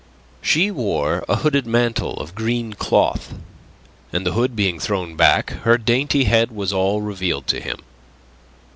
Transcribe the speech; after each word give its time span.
She 0.41 0.71
wore 0.71 1.23
a 1.29 1.35
hooded 1.35 1.67
mantle 1.67 2.13
of 2.19 2.33
green 2.33 2.73
cloth, 2.73 3.35
and 4.11 4.25
the 4.25 4.31
hood 4.31 4.55
being 4.55 4.79
thrown 4.79 5.15
back, 5.15 5.51
her 5.61 5.77
dainty 5.77 6.23
head 6.23 6.49
was 6.49 6.73
all 6.73 7.01
revealed 7.03 7.45
to 7.49 7.61
him. 7.61 7.77